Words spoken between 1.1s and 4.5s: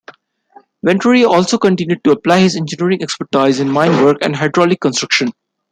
also continued to apply his engineering expertise in mine work and